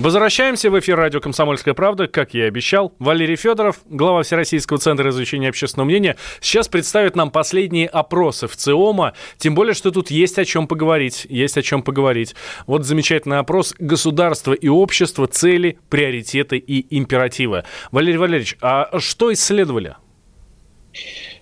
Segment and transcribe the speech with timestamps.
[0.00, 2.94] Возвращаемся в эфир радио «Комсомольская правда», как я и обещал.
[2.98, 9.12] Валерий Федоров, глава Всероссийского центра изучения общественного мнения, сейчас представит нам последние опросы в ЦИОМа,
[9.36, 12.34] тем более, что тут есть о чем поговорить, есть о чем поговорить.
[12.66, 15.26] Вот замечательный опрос «Государство и общество.
[15.26, 17.64] Цели, приоритеты и императивы».
[17.92, 19.96] Валерий Валерьевич, а что исследовали?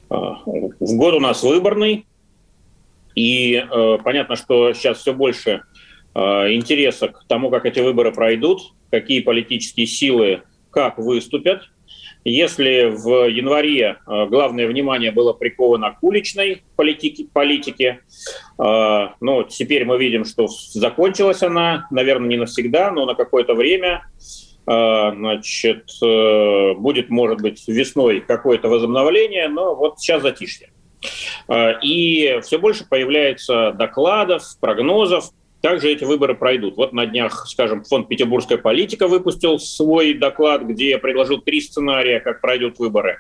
[0.09, 2.09] В год у нас выборный,
[3.15, 5.63] и э, понятно, что сейчас все больше
[6.19, 11.63] интереса к тому, как эти выборы пройдут, какие политические силы как выступят.
[12.25, 18.01] Если в январе э, главное внимание было приковано к уличной политике, политике
[18.59, 24.07] э, ну, теперь мы видим, что закончилась она, наверное, не навсегда, но на какое-то время.
[24.71, 30.69] Значит, будет, может быть, весной какое-то возобновление, но вот сейчас затишье.
[31.83, 36.77] И все больше появляется докладов, прогнозов также эти выборы пройдут.
[36.77, 42.41] Вот на днях, скажем, фонд «Петербургская политика» выпустил свой доклад, где предложил три сценария, как
[42.41, 43.19] пройдут выборы.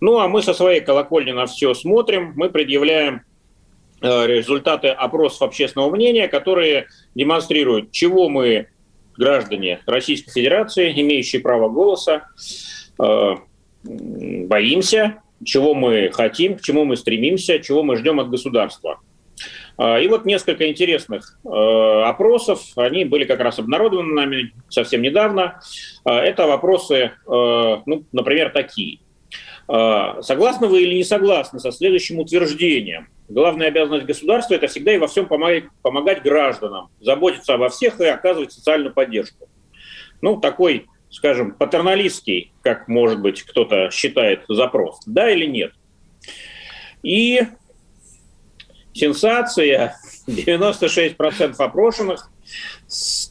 [0.00, 2.32] Ну, а мы со своей колокольни на все смотрим.
[2.36, 3.22] Мы предъявляем
[4.00, 8.68] э, результаты опросов общественного мнения, которые демонстрируют, чего мы,
[9.16, 12.28] граждане Российской Федерации, имеющие право голоса,
[13.00, 13.34] э,
[13.82, 19.00] боимся, чего мы хотим, к чему мы стремимся, чего мы ждем от государства.
[19.78, 25.60] А, и вот несколько интересных э, опросов, они были как раз обнародованы нами совсем недавно.
[26.04, 28.98] А, это вопросы, э, ну, например, такие.
[29.68, 33.08] А, согласны вы или не согласны со следующим утверждением?
[33.28, 38.06] Главная обязанность государства– это всегда и во всем помогать, помогать гражданам, заботиться обо всех и
[38.06, 39.48] оказывать социальную поддержку.
[40.22, 45.00] Ну, такой, скажем, патерналистский, как, может быть, кто-то считает, запрос.
[45.06, 45.72] Да или нет?
[47.02, 47.42] И
[48.98, 49.96] сенсация.
[50.26, 52.30] 96% опрошенных
[52.86, 53.30] с,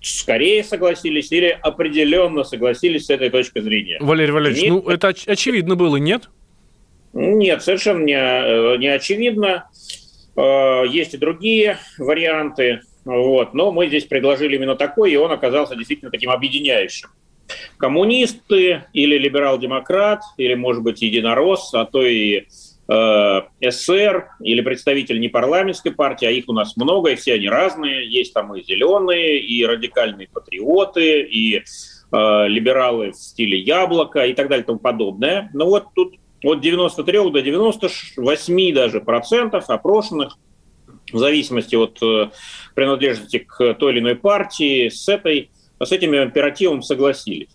[0.00, 3.98] скорее согласились или определенно согласились с этой точки зрения.
[4.00, 6.30] Валерий Валерьевич, нет, ну это оч- очевидно было, нет?
[7.12, 9.68] Нет, совершенно не, не очевидно.
[10.36, 15.74] Э, есть и другие варианты, вот, но мы здесь предложили именно такой, и он оказался
[15.74, 17.08] действительно таким объединяющим.
[17.78, 25.92] Коммунисты или либерал-демократ, или, может быть, единорос, а то и Э, СССР или представитель непарламентской
[25.92, 28.10] партии, а их у нас много, и все они разные.
[28.10, 34.48] Есть там и зеленые, и радикальные патриоты, и э, либералы в стиле яблоко и так
[34.48, 35.50] далее и тому подобное.
[35.54, 40.36] Но вот тут от 93 до 98 даже процентов опрошенных
[41.12, 42.30] в зависимости от э,
[42.74, 45.50] принадлежности к той или иной партии с, этой,
[45.80, 47.50] с этим императивом согласились.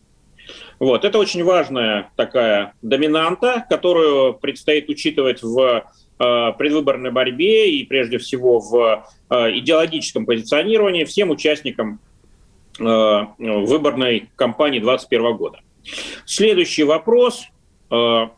[0.79, 1.05] Вот.
[1.05, 5.59] Это очень важная такая доминанта, которую предстоит учитывать в
[6.19, 11.99] э, предвыборной борьбе и прежде всего в э, идеологическом позиционировании всем участникам
[12.79, 12.83] э,
[13.37, 15.59] выборной кампании 2021 года.
[16.25, 17.45] Следующий вопрос.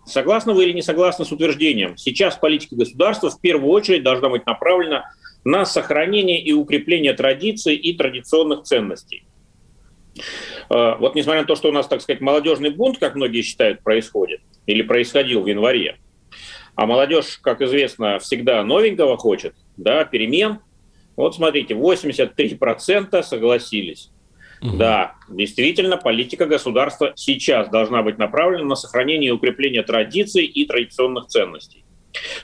[0.05, 1.95] Согласны вы или не согласны с утверждением?
[1.95, 5.09] Сейчас политика государства в первую очередь должна быть направлена
[5.45, 9.23] на сохранение и укрепление традиций и традиционных ценностей.
[10.69, 13.81] Э, вот несмотря на то, что у нас, так сказать, молодежный бунт, как многие считают,
[13.81, 15.97] происходит, или происходил в январе,
[16.75, 20.59] а молодежь, как известно, всегда новенького хочет, да, перемен.
[21.15, 24.11] Вот смотрите, 83% согласились.
[24.61, 24.77] Угу.
[24.77, 31.27] Да, действительно, политика государства сейчас должна быть направлена на сохранение и укрепление традиций и традиционных
[31.27, 31.83] ценностей.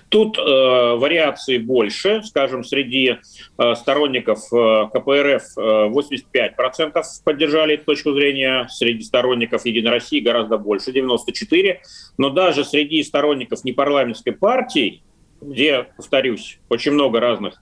[0.09, 3.17] Тут э, вариаций больше, скажем, среди
[3.57, 10.57] э, сторонников э, КПРФ э, 85% поддержали эту точку зрения, среди сторонников Единой России гораздо
[10.57, 11.77] больше, 94%,
[12.17, 15.03] но даже среди сторонников непарламентской партии,
[15.41, 17.61] где, повторюсь, очень много разных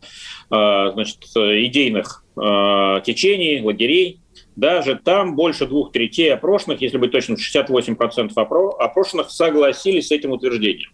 [0.52, 4.20] э, значит, идейных э, течений, лагерей,
[4.62, 8.32] даже там больше двух третей опрошенных, если быть точным, 68%
[8.80, 10.92] опрошенных согласились с этим утверждением.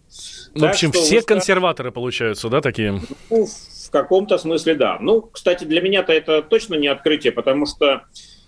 [0.54, 1.22] В общем, все вы...
[1.22, 2.98] консерваторы получаются, да, такие?
[3.28, 4.96] Ну, в каком-то смысле, да.
[5.00, 8.00] Ну, кстати, для меня-то это точно не открытие, потому что э,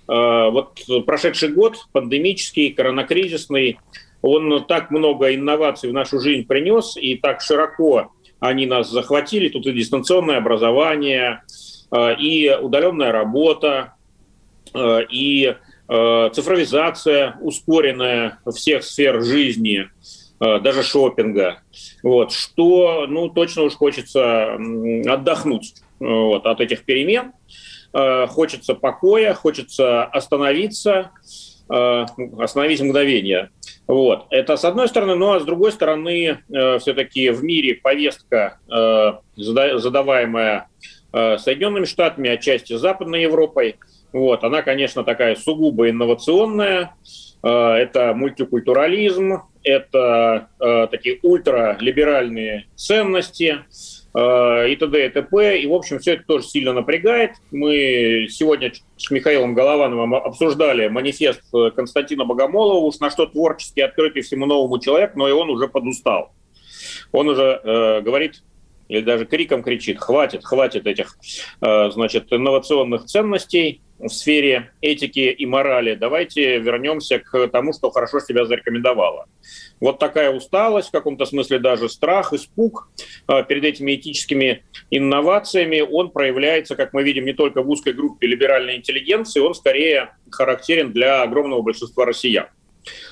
[0.09, 3.79] вот прошедший год, пандемический, коронакризисный,
[4.23, 9.51] он так много инноваций в нашу жизнь принес, и так широко они нас захватили.
[9.51, 11.43] Тут и дистанционное образование,
[11.93, 13.97] э, и удаленная работа,
[14.75, 15.57] и
[15.89, 19.91] цифровизация ускоренная всех сфер жизни,
[20.39, 21.63] даже шопинга,
[22.05, 27.33] вот, что, ну, точно уж хочется отдохнуть вот, от этих перемен,
[27.93, 31.11] хочется покоя, хочется остановиться,
[31.69, 33.51] остановить мгновение.
[33.91, 34.27] Вот.
[34.31, 39.13] Это с одной стороны, ну а с другой стороны, э, все-таки в мире повестка, э,
[39.37, 40.69] задаваемая
[41.13, 43.81] э, Соединенными Штатами, отчасти Западной Европой,
[44.13, 46.95] вот, она, конечно, такая сугубо инновационная.
[47.43, 53.65] Э, это мультикультурализм, это э, такие ультралиберальные ценности,
[54.13, 55.07] Э, и т.д.
[55.07, 55.61] и т.п.
[55.61, 57.33] И, в общем, все это тоже сильно напрягает.
[57.51, 61.43] Мы сегодня с Михаилом Головановым обсуждали манифест
[61.77, 66.33] Константина Богомолова, уж на что творчески открытый всему новому человеку, но и он уже подустал.
[67.13, 68.43] Он уже э, говорит
[68.89, 71.17] или даже криком кричит, хватит, хватит этих,
[71.61, 75.95] э, значит, инновационных ценностей в сфере этики и морали.
[75.95, 79.27] Давайте вернемся к тому, что хорошо себя зарекомендовало.
[79.79, 82.89] Вот такая усталость, в каком-то смысле даже страх, испуг
[83.29, 88.27] э, перед этими этическими инновациями, он проявляется, как мы видим, не только в узкой группе
[88.27, 92.47] либеральной интеллигенции, он скорее характерен для огромного большинства россиян.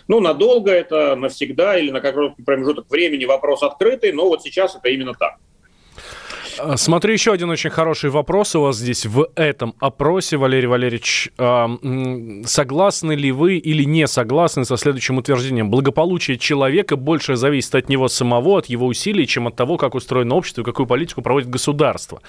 [0.08, 4.88] Ну, надолго это, навсегда или на какой-то промежуток времени вопрос открытый, но вот сейчас это
[4.88, 5.36] именно так.
[6.60, 11.30] А, смотрю, еще один очень хороший вопрос у вас здесь в этом опросе, Валерий Валерьевич.
[12.46, 15.70] Согласны ли вы или не согласны со следующим утверждением?
[15.70, 20.34] Благополучие человека больше зависит от него самого, от его усилий, чем от того, как устроено
[20.34, 22.20] общество и какую политику проводит государство.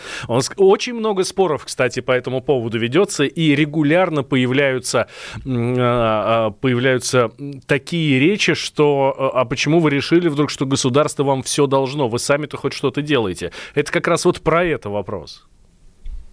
[0.57, 5.07] Очень много споров, кстати, по этому поводу ведется, и регулярно появляются,
[5.45, 7.31] а, а, появляются
[7.65, 12.07] такие речи, что «а почему вы решили вдруг, что государство вам все должно?
[12.07, 15.45] Вы сами-то хоть что-то делаете?» Это как раз раз вот про это вопрос.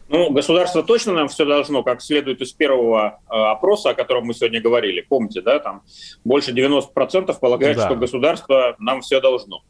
[0.09, 4.35] Ну, государство точно нам все должно, как следует из первого э, опроса, о котором мы
[4.35, 5.01] сегодня говорили.
[5.01, 5.83] Помните, да, там
[6.25, 7.87] больше 90% полагают, да.
[7.87, 9.63] что государство нам все должно.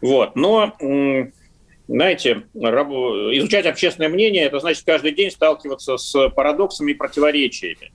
[0.00, 0.36] Вот.
[0.36, 0.74] Но,
[1.88, 7.92] знаете, изучать общественное мнение, это значит каждый день сталкиваться с парадоксами и противоречиями.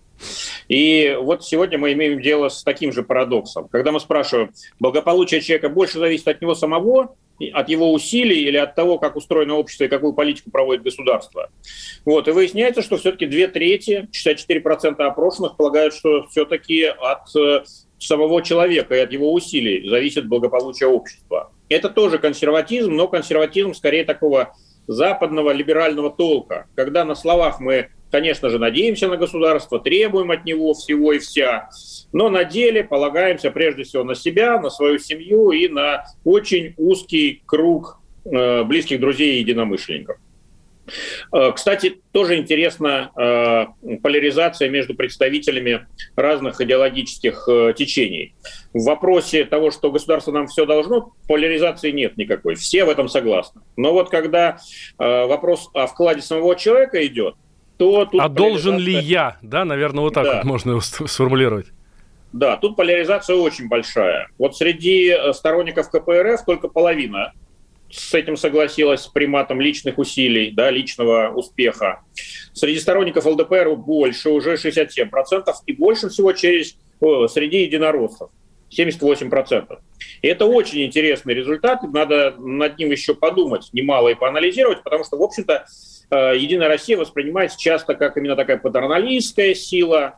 [0.67, 3.67] И вот сегодня мы имеем дело с таким же парадоксом.
[3.69, 7.15] Когда мы спрашиваем, благополучие человека больше зависит от него самого
[7.53, 11.49] от его усилий или от того, как устроено общество и какую политику проводит государство.
[12.05, 12.27] Вот.
[12.27, 17.63] И выясняется, что все-таки две трети, 64% опрошенных полагают, что все-таки от э,
[17.97, 21.51] самого человека и от его усилий зависит благополучие общества.
[21.69, 24.53] Это тоже консерватизм, но консерватизм скорее такого
[24.87, 30.73] западного либерального толка, когда на словах мы, конечно же, надеемся на государство, требуем от него
[30.73, 31.69] всего и вся,
[32.11, 37.43] но на деле полагаемся прежде всего на себя, на свою семью и на очень узкий
[37.45, 40.17] круг э, близких друзей и единомышленников.
[41.31, 45.85] Э, кстати, тоже интересна э, поляризация между представителями
[46.15, 48.33] разных идеологических течений.
[48.73, 52.55] В вопросе того, что государство нам все должно, поляризации нет никакой.
[52.55, 53.61] Все в этом согласны.
[53.77, 54.57] Но вот когда
[54.97, 57.35] вопрос о вкладе самого человека идет,
[57.79, 58.19] то тут...
[58.19, 59.37] А должен ли я?
[59.41, 60.35] Да, наверное, вот так да.
[60.35, 61.67] вот можно его сформулировать.
[62.33, 64.27] Да, тут поляризация очень большая.
[64.37, 67.31] Вот среди э, сторонников КПРФ только половина
[67.89, 72.01] с этим согласилась, с приматом личных усилий, да, личного успеха.
[72.53, 75.09] Среди сторонников ЛДПР больше, уже 67%,
[75.65, 78.29] и больше всего через, о, среди единороссов.
[78.71, 79.79] 78%.
[80.21, 85.17] И это очень интересный результат, надо над ним еще подумать немало и поанализировать, потому что,
[85.17, 85.65] в общем-то,
[86.11, 90.17] э, Единая Россия воспринимается часто как именно такая патерналистская сила,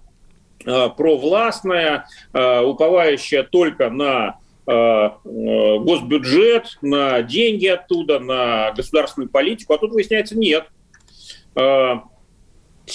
[0.66, 9.92] Э, провластная, э, уповающая только на госбюджет, на деньги оттуда, на государственную политику, а тут
[9.92, 10.68] выясняется нет.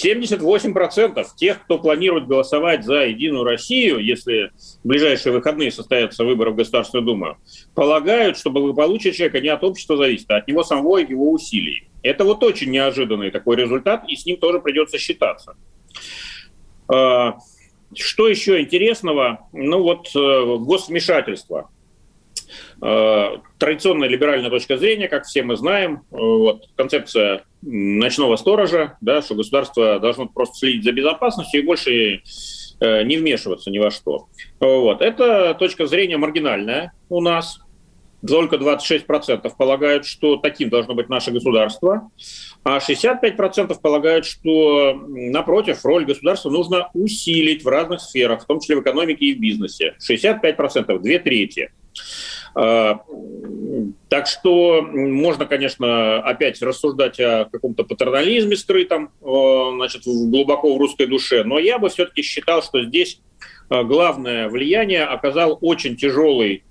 [0.03, 4.51] 78% тех, кто планирует голосовать за Единую Россию, если
[4.83, 7.37] в ближайшие выходные состоятся выборы в Государственную Думу,
[7.73, 11.89] полагают, что благополучие человека не от общества зависит, а от него самого и его усилий.
[12.03, 15.55] Это вот очень неожиданный такой результат, и с ним тоже придется считаться.
[16.87, 19.47] Что еще интересного?
[19.53, 21.69] Ну вот э, госвмешательство.
[22.81, 29.21] Э, традиционная либеральная точка зрения, как все мы знаем, э, вот, концепция ночного сторожа, да,
[29.21, 32.21] что государство должно просто следить за безопасностью и больше
[32.79, 34.27] не вмешиваться ни во что.
[34.59, 35.01] Вот.
[35.01, 37.59] Это точка зрения маргинальная у нас.
[38.25, 42.11] Только 26% полагают, что таким должно быть наше государство
[42.67, 48.75] а 65% полагают, что, напротив, роль государства нужно усилить в разных сферах, в том числе
[48.75, 49.95] в экономике и в бизнесе.
[50.05, 51.71] 65%, две трети.
[52.53, 61.43] Так что можно, конечно, опять рассуждать о каком-то патернализме скрытом, значит, глубоко в русской душе,
[61.43, 63.21] но я бы все-таки считал, что здесь
[63.69, 66.63] главное влияние оказал очень тяжелый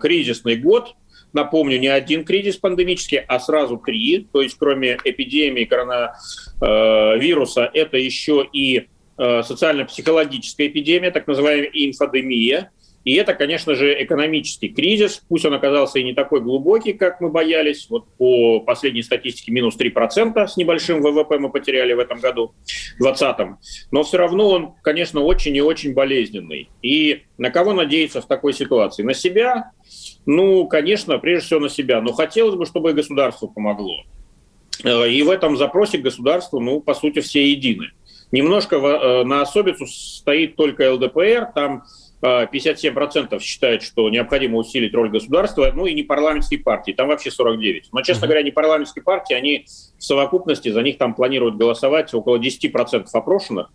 [0.00, 0.94] кризисный год,
[1.34, 4.26] напомню, не один кризис пандемический, а сразу три.
[4.32, 8.86] То есть кроме эпидемии коронавируса, это еще и
[9.16, 12.70] социально-психологическая эпидемия, так называемая инфодемия–
[13.04, 15.22] и это, конечно же, экономический кризис.
[15.28, 17.86] Пусть он оказался и не такой глубокий, как мы боялись.
[17.90, 22.54] Вот по последней статистике минус 3% с небольшим ВВП мы потеряли в этом году,
[22.98, 23.58] в 2020.
[23.90, 26.70] Но все равно он, конечно, очень и очень болезненный.
[26.82, 29.02] И на кого надеяться в такой ситуации?
[29.02, 29.72] На себя?
[30.24, 32.00] Ну, конечно, прежде всего на себя.
[32.00, 34.04] Но хотелось бы, чтобы и государство помогло.
[34.82, 37.90] Э, и в этом запросе государства, ну, по сути, все едины.
[38.32, 41.84] Немножко э, на особицу стоит только ЛДПР, там
[42.24, 47.88] 57% считают, что необходимо усилить роль государства, ну и не парламентские партии, там вообще 49.
[47.92, 49.66] Но, честно говоря, не парламентские партии, они
[49.98, 53.70] в совокупности за них там планируют голосовать около 10% опрошенных.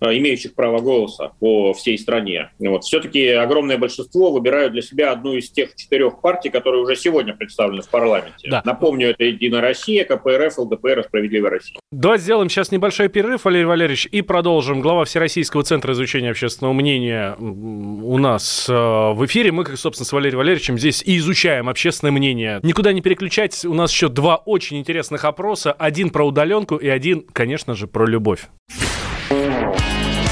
[0.00, 2.50] Э, имеющих право голоса по всей стране.
[2.58, 2.84] Вот.
[2.84, 7.82] Все-таки огромное большинство выбирают для себя одну из тех четырех партий, которые уже сегодня представлены
[7.82, 8.48] в парламенте.
[8.48, 8.62] Да.
[8.64, 11.78] Напомню, это «Единая Россия», КПРФ, ЛДПР, «Справедливая Россия».
[11.92, 14.80] Давайте сделаем сейчас небольшой перерыв, Валерий Валерьевич, и продолжим.
[14.80, 19.52] Глава Всероссийского центра изучения общественного мнения у нас э, в эфире.
[19.52, 22.60] Мы, как, собственно, с Валерием Валерьевичем здесь и изучаем общественное мнение.
[22.62, 25.72] Никуда не переключайтесь, у нас еще два очень интересных опроса.
[25.72, 28.48] Один про удаленку и один, конечно же, про любовь.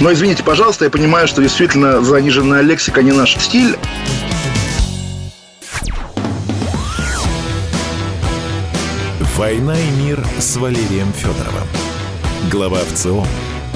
[0.00, 3.76] Но извините, пожалуйста, я понимаю, что действительно заниженная лексика не наш стиль.
[9.36, 11.66] «Война и мир» с Валерием Федоровым.
[12.50, 13.26] Глава ВЦО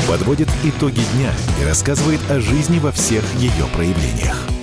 [0.08, 4.53] подводит итоги дня и рассказывает о жизни во всех ее проявлениях.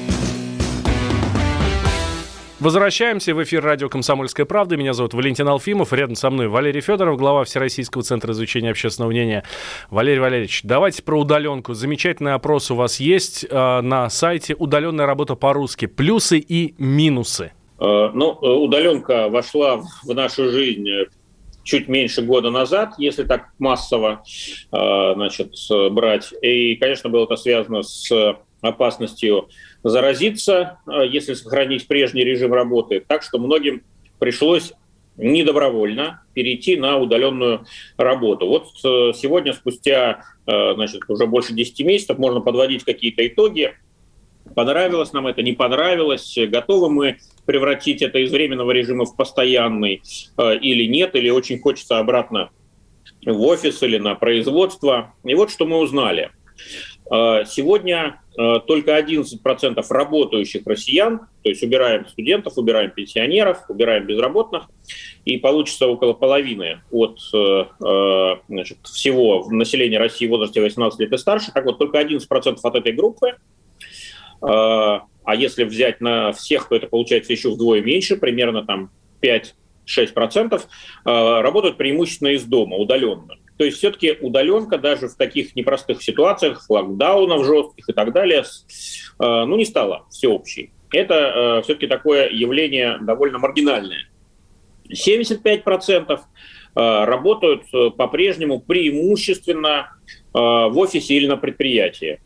[2.61, 4.77] Возвращаемся в эфир радио «Комсомольская правда».
[4.77, 5.93] Меня зовут Валентин Алфимов.
[5.93, 9.43] Рядом со мной Валерий Федоров, глава Всероссийского центра изучения общественного мнения.
[9.89, 11.73] Валерий Валерьевич, давайте про удаленку.
[11.73, 15.87] Замечательный опрос у вас есть э, на сайте «Удаленная работа по-русски.
[15.87, 17.51] Плюсы и минусы».
[17.79, 20.85] Э, ну, э, удаленка вошла в нашу жизнь
[21.63, 24.21] чуть меньше года назад, если так массово
[24.69, 25.55] значит,
[25.91, 26.31] брать.
[26.43, 29.49] И, конечно, было это связано с опасностью
[29.83, 33.03] заразиться, э, если сохранить прежний режим работы.
[33.05, 33.83] Так что многим
[34.19, 34.73] пришлось
[35.17, 37.65] недобровольно перейти на удаленную
[37.97, 38.47] работу.
[38.47, 43.73] Вот э, сегодня, спустя э, значит, уже больше 10 месяцев, можно подводить какие-то итоги.
[44.55, 50.01] Понравилось нам это, не понравилось, готовы мы превратить это из временного режима в постоянный
[50.37, 52.49] или нет, или очень хочется обратно
[53.25, 55.13] в офис или на производство.
[55.23, 56.31] И вот что мы узнали.
[57.11, 64.69] Сегодня Э, только 11% работающих россиян, то есть убираем студентов, убираем пенсионеров, убираем безработных,
[65.25, 71.11] и получится около половины от э, э, значит, всего населения России в возрасте 18 лет
[71.11, 71.51] и старше.
[71.53, 73.37] Так вот, только 11% от этой группы,
[74.43, 78.89] а если взять на всех, то это получается еще вдвое меньше, примерно там
[79.21, 80.63] 5-6%,
[81.05, 83.37] работают преимущественно из дома, удаленно.
[83.61, 88.43] То есть все-таки удаленка даже в таких непростых ситуациях, локдаунов жестких и так далее, э,
[89.19, 90.71] ну, не стала всеобщей.
[90.91, 94.09] Это э, все-таки такое явление довольно маргинальное.
[94.89, 96.19] 75% э,
[96.73, 97.65] работают
[97.97, 99.95] по-прежнему преимущественно
[100.33, 102.19] в офисе или на предприятии.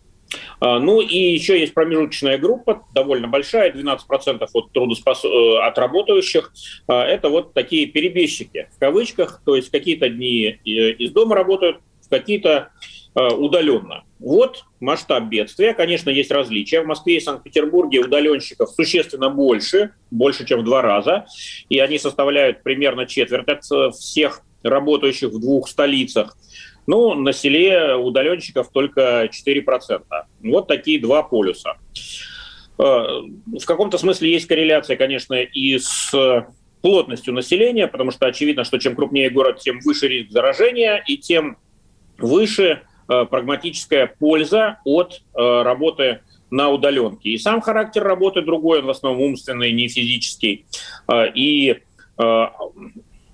[0.59, 5.25] А, ну и еще есть промежуточная группа, довольно большая, 12% от, трудоспос...
[5.25, 6.53] Э, от работающих.
[6.87, 11.77] А, это вот такие перебежчики, в кавычках, то есть какие-то дни э, из дома работают,
[12.09, 12.69] какие-то
[13.15, 14.03] э, удаленно.
[14.19, 15.73] Вот масштаб бедствия.
[15.73, 16.81] Конечно, есть различия.
[16.81, 21.25] В Москве и Санкт-Петербурге удаленщиков существенно больше, больше, чем в два раза.
[21.69, 26.37] И они составляют примерно четверть от всех работающих в двух столицах.
[26.87, 30.03] Ну, на селе удаленщиков только 4%.
[30.43, 31.77] Вот такие два полюса.
[32.77, 36.13] Э, в каком-то смысле есть корреляция, конечно, и с
[36.81, 41.57] плотностью населения, потому что очевидно, что чем крупнее город, тем выше риск заражения, и тем
[42.19, 47.31] выше прагматическая польза от работы на удаленке.
[47.31, 50.65] И сам характер работы другой, он в основном умственный, не физический.
[51.33, 51.81] И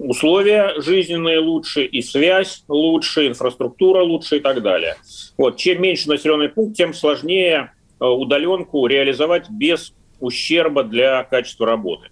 [0.02, 4.96] условия жизненные лучше, и связь лучше, инфраструктура лучше и так далее.
[5.38, 5.58] Вот.
[5.58, 12.10] Чем меньше населенный пункт, тем сложнее удаленку реализовать без ущерба для качества работы.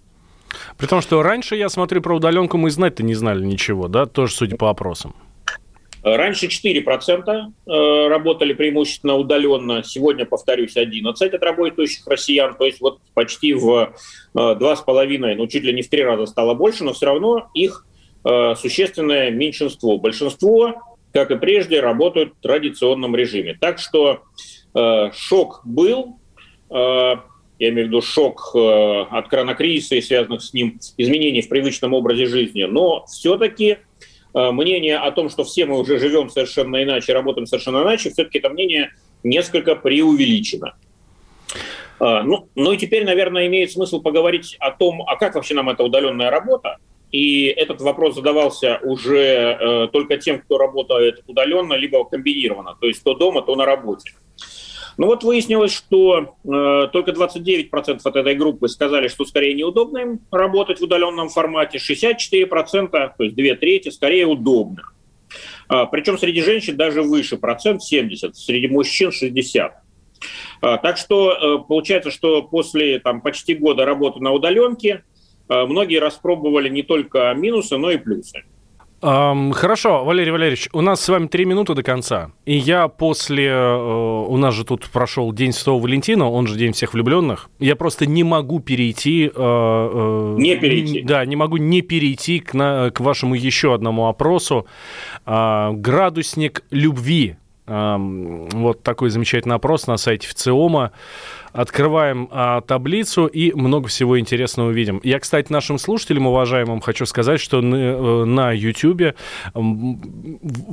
[0.76, 4.32] При том, что раньше, я смотрю, про удаленку мы знать-то не знали ничего, да, тоже
[4.34, 5.14] судя по опросам.
[6.02, 13.00] Раньше 4% э, работали преимущественно удаленно, сегодня, повторюсь, 11% от работающих россиян, то есть вот
[13.12, 13.94] почти в
[14.34, 17.86] 2,5, э, ну чуть ли не в три раза стало больше, но все равно их
[18.24, 19.98] э, существенное меньшинство.
[19.98, 20.74] Большинство,
[21.12, 23.56] как и прежде, работают в традиционном режиме.
[23.60, 24.22] Так что
[25.12, 26.18] шок был,
[26.70, 27.18] я
[27.58, 32.62] имею в виду шок от коронакризиса и связанных с ним изменений в привычном образе жизни,
[32.62, 33.78] но все-таки
[34.34, 38.50] мнение о том, что все мы уже живем совершенно иначе, работаем совершенно иначе, все-таки это
[38.50, 40.74] мнение несколько преувеличено.
[42.00, 45.68] Э, ну, ну и теперь, наверное, имеет смысл поговорить о том, а как вообще нам
[45.68, 46.78] эта удаленная работа.
[47.12, 53.02] И этот вопрос задавался уже э, только тем, кто работает удаленно, либо комбинированно, то есть
[53.02, 54.12] то дома, то на работе.
[55.00, 60.20] Ну вот выяснилось, что э, только 29% от этой группы сказали, что скорее неудобно им
[60.30, 64.82] работать в удаленном формате, 64%, то есть две трети, скорее удобно.
[65.68, 69.72] А, причем среди женщин даже выше, процент 70, среди мужчин 60.
[70.60, 75.02] А, так что э, получается, что после там, почти года работы на удаленке
[75.48, 78.42] э, многие распробовали не только минусы, но и плюсы.
[79.02, 82.32] Эм, хорошо, Валерий Валерьевич, у нас с вами три минуты до конца.
[82.44, 83.46] И я после...
[83.46, 87.48] Э, у нас же тут прошел День Святого Валентина, он же День всех влюбленных.
[87.58, 89.26] Я просто не могу перейти...
[89.26, 91.02] Э, э, не перейти.
[91.02, 94.66] Да, не могу не перейти к, на, к вашему еще одному опросу.
[95.24, 97.36] Э, градусник любви.
[97.66, 100.92] Э, вот такой замечательный опрос на сайте ВЦИОМа.
[101.52, 105.00] Открываем а, таблицу и много всего интересного увидим.
[105.02, 109.14] Я, кстати, нашим слушателям, уважаемым, хочу сказать, что на, э, на YouTube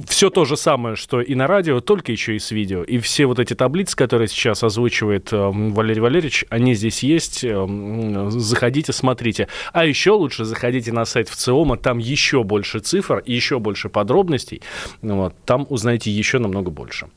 [0.07, 2.83] все то же самое, что и на радио, только еще и с видео.
[2.83, 7.43] И все вот эти таблицы, которые сейчас озвучивает э, Валерий Валерьевич, они здесь есть.
[7.43, 9.47] Э, заходите, смотрите.
[9.73, 14.61] А еще лучше заходите на сайт ВЦИОМа, там еще больше цифр, еще больше подробностей.
[15.01, 17.07] Вот, там узнаете еще намного больше.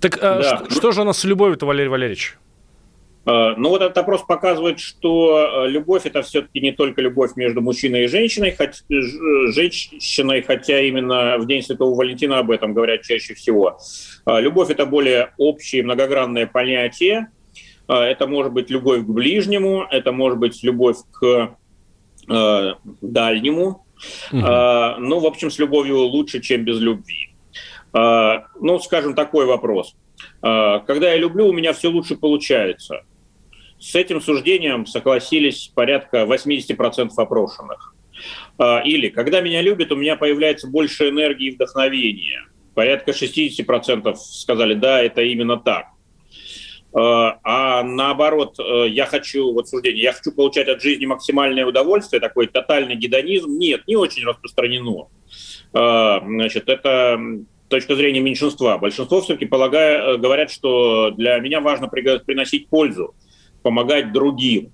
[0.00, 0.42] Так да.
[0.42, 2.38] что, что же у нас с любовью-то, Валерий Валерьевич?
[3.26, 7.60] Э, ну вот этот опрос показывает, что э, любовь это все-таки не только любовь между
[7.60, 13.02] мужчиной и женщиной, хоть, э, женщиной, хотя именно в День Святого Валентина об этом говорят
[13.02, 13.78] чаще всего.
[14.26, 17.28] Любовь это более общее многогранное понятие.
[17.86, 21.56] Это может быть любовь к ближнему, это может быть любовь к
[22.28, 23.84] э, дальнему.
[24.32, 24.40] Угу.
[24.40, 27.34] Э, ну, в общем, с любовью лучше, чем без любви.
[27.92, 29.94] Э, ну, скажем, такой вопрос.
[30.40, 33.02] Когда я люблю, у меня все лучше получается.
[33.84, 37.94] С этим суждением согласились порядка 80% опрошенных.
[38.56, 42.46] А, или «когда меня любят, у меня появляется больше энергии и вдохновения».
[42.74, 45.88] Порядка 60% сказали «да, это именно так».
[46.94, 52.20] А, а наоборот, э, я хочу, вот суждение, я хочу получать от жизни максимальное удовольствие,
[52.20, 55.08] такой тотальный гедонизм, нет, не очень распространено.
[55.74, 57.20] А, значит, это
[57.68, 58.78] точка зрения меньшинства.
[58.78, 63.14] Большинство все-таки полагая, э, говорят, что для меня важно приносить пользу
[63.64, 64.72] помогать другим.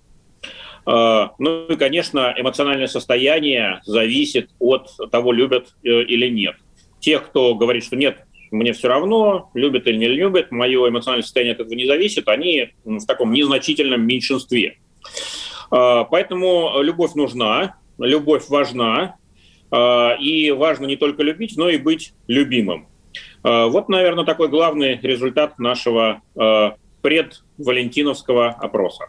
[0.85, 6.57] А, ну и, конечно, эмоциональное состояние зависит от того, любят э, или нет.
[6.99, 11.55] Тех, кто говорит, что нет, мне все равно, любят или не любят, мое эмоциональное состояние
[11.55, 14.79] от этого не зависит, они в таком незначительном меньшинстве.
[15.71, 19.17] А, поэтому любовь нужна, любовь важна,
[19.71, 22.89] а, и важно не только любить, но и быть любимым.
[23.43, 26.21] Вот, наверное, такой главный результат нашего
[27.03, 29.07] предвалентиновского опроса.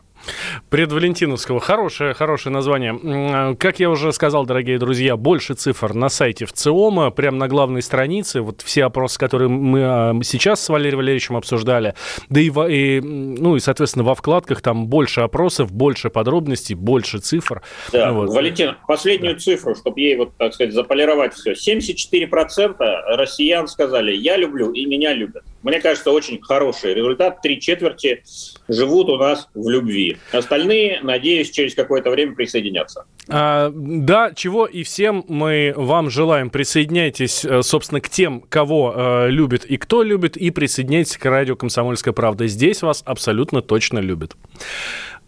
[0.70, 1.60] Предвалентиновского.
[1.60, 3.56] Хорошее, хорошее название.
[3.56, 7.82] Как я уже сказал, дорогие друзья, больше цифр на сайте в ЦИОМа, прямо на главной
[7.82, 8.42] странице.
[8.42, 11.96] Вот все опросы, которые мы а, сейчас с Валерием Валерьевичем обсуждали.
[12.30, 17.62] Да и, и, ну, и соответственно, во вкладках там больше опросов, больше подробностей, больше цифр.
[17.92, 18.30] Да, вот.
[18.30, 19.40] Валентин, последнюю да.
[19.40, 21.54] цифру, чтобы ей, вот, так сказать, заполировать все.
[21.54, 22.76] 74%
[23.16, 25.44] россиян сказали, я люблю и меня любят.
[25.64, 27.42] Мне кажется, очень хороший результат.
[27.42, 28.24] Три четверти
[28.68, 30.18] живут у нас в любви.
[30.32, 33.06] Остальные, надеюсь, через какое-то время присоединятся.
[33.28, 36.50] А, да, чего и всем мы вам желаем.
[36.50, 41.56] Присоединяйтесь, э, собственно, к тем, кого э, любит и кто любит, и присоединяйтесь к радио
[41.56, 42.48] «Комсомольская правда».
[42.48, 44.36] Здесь вас абсолютно точно любят.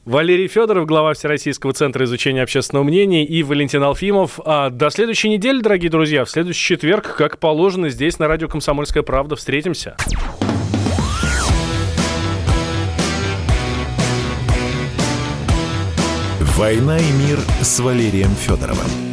[0.06, 4.38] Валерий Федоров, глава Всероссийского центра изучения общественного мнения, и Валентин Алфимов.
[4.44, 9.02] А до следующей недели, дорогие друзья, в следующий четверг, как положено, здесь на радио «Комсомольская
[9.02, 9.96] правда» встретимся.
[16.58, 19.13] «Война и мир» с Валерием Федоровым.